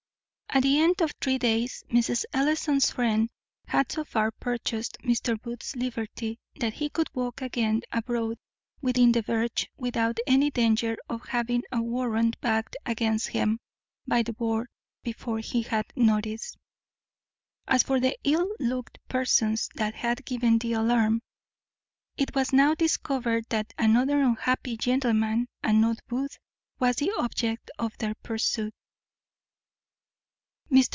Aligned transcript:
_At 0.57 0.63
the 0.63 0.79
end 0.81 0.99
of 1.01 1.13
three 1.21 1.37
days 1.37 1.85
Mrs. 1.89 2.25
Ellison's 2.33 2.91
friend 2.91 3.29
had 3.67 3.89
so 3.89 4.03
far 4.03 4.31
purchased 4.33 4.97
Mr. 5.01 5.41
Booth's 5.41 5.77
liberty 5.77 6.39
that 6.59 6.73
he 6.73 6.89
could 6.89 7.07
walk 7.15 7.41
again 7.41 7.83
abroad 7.93 8.37
within 8.81 9.13
the 9.13 9.21
verge 9.21 9.71
without 9.77 10.17
any 10.27 10.51
danger 10.51 10.97
of 11.07 11.29
having 11.29 11.63
a 11.71 11.81
warrant 11.81 12.37
backed 12.41 12.75
against 12.85 13.29
him 13.29 13.61
by 14.05 14.23
the 14.23 14.33
board 14.33 14.67
before 15.03 15.39
he 15.39 15.61
had 15.61 15.85
notice. 15.95 16.57
As 17.65 17.83
for 17.83 18.01
the 18.01 18.17
ill 18.25 18.49
looked 18.59 18.99
persons 19.07 19.69
that 19.75 19.95
had 19.95 20.25
given 20.25 20.57
the 20.57 20.73
alarm, 20.73 21.21
it 22.17 22.35
was 22.35 22.51
now 22.51 22.75
discovered 22.75 23.45
that 23.51 23.73
another 23.77 24.19
unhappy 24.19 24.75
gentleman, 24.75 25.47
and 25.63 25.79
not 25.79 25.99
Booth, 26.09 26.37
was 26.77 26.97
the 26.97 27.09
object 27.17 27.71
of 27.79 27.97
their 27.99 28.15
pursuit. 28.15 28.73
Mr. 28.73 28.75